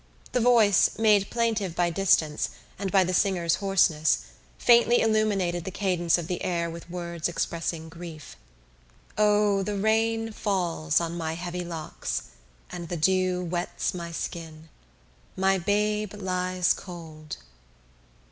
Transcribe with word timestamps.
The 0.31 0.39
voice, 0.41 0.97
made 0.97 1.29
plaintive 1.29 1.75
by 1.75 1.91
distance 1.91 2.49
and 2.79 2.91
by 2.91 3.03
the 3.03 3.13
singer's 3.13 3.57
hoarseness, 3.61 4.21
faintly 4.57 4.99
illuminated 4.99 5.63
the 5.63 5.69
cadence 5.69 6.17
of 6.17 6.25
the 6.25 6.43
air 6.43 6.71
with 6.71 6.89
words 6.89 7.29
expressing 7.29 7.87
grief: 7.87 8.35
O, 9.15 9.61
the 9.61 9.77
rain 9.77 10.31
falls 10.31 10.99
on 10.99 11.15
my 11.15 11.33
heavy 11.35 11.63
locks 11.63 12.23
And 12.71 12.89
the 12.89 12.97
dew 12.97 13.43
wets 13.43 13.93
my 13.93 14.11
skin, 14.11 14.69
My 15.35 15.59
babe 15.59 16.15
lies 16.15 16.73
cold.... 16.73 17.37